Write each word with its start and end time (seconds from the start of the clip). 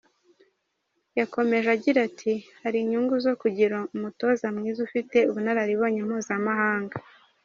Yakomeje 1.19 1.67
agira 1.75 1.99
ati" 2.09 2.33
Hari 2.61 2.77
inyungu 2.83 3.15
zo 3.25 3.33
kugira 3.41 3.73
umutoza 3.95 4.45
mwiza 4.55 4.79
ufite 4.87 5.17
ubunararibonye 5.29 5.99
mpuzamahanga. 6.07 6.95